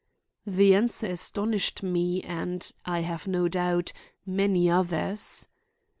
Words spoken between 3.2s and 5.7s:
no doubt, many others.